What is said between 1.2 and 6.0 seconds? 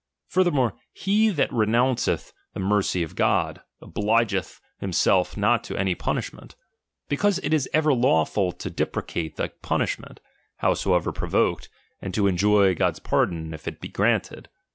that renounceth the mercy of God, obligeth himself not to any